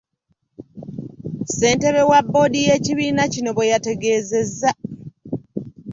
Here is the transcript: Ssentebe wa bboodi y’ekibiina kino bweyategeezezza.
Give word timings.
Ssentebe 1.47 2.01
wa 2.11 2.19
bboodi 2.25 2.59
y’ekibiina 2.67 3.23
kino 3.33 3.49
bweyategeezezza. 3.57 4.71